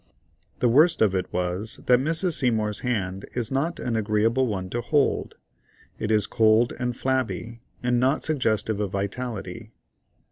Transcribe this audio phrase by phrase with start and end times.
[0.57, 2.33] The worst of it was that Mrs.
[2.39, 5.35] Seymour's hand is not an agreeable one to hold;
[5.99, 9.69] it is cold and flabby, and not suggestive of vitality.